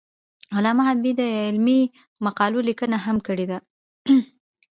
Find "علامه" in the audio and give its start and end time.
0.55-0.83